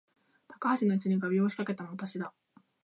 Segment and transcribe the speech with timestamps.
[0.47, 2.33] 高橋の椅子に画びょうを仕掛けたのは私だ